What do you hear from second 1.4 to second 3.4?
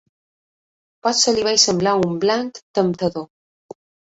vaig semblar un blanc temptador.